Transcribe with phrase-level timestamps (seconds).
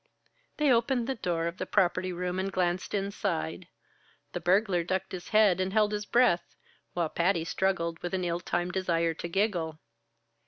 [0.57, 3.67] They opened the door of the property room and glanced inside.
[4.33, 6.55] The burglar ducked his head and held his breath,
[6.93, 9.77] while Patty struggled with an ill timed desire to giggle.